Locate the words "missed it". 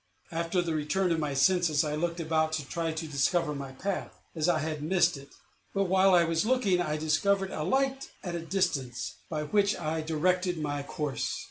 4.81-5.29